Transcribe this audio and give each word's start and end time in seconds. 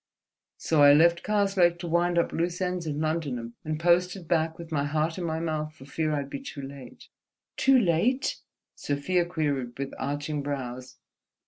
So 0.57 0.81
I 0.81 0.93
left 0.93 1.21
Karslake 1.21 1.77
to 1.77 1.87
wind 1.87 2.17
up 2.17 2.31
loose 2.33 2.59
ends 2.59 2.87
in 2.87 2.99
London, 2.99 3.53
and 3.63 3.79
posted 3.79 4.27
back 4.27 4.57
with 4.57 4.71
my 4.71 4.83
heart 4.83 5.19
in 5.19 5.23
my 5.23 5.39
mouth 5.39 5.75
for 5.75 5.85
fear 5.85 6.11
I'd 6.11 6.27
be 6.27 6.39
too 6.39 6.63
late." 6.63 7.09
"Too 7.55 7.77
late?" 7.77 8.37
Sofia 8.73 9.27
queried 9.27 9.77
with 9.77 9.93
arching 9.99 10.41
brows. 10.41 10.97